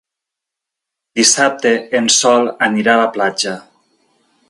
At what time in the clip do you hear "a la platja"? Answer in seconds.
2.99-3.59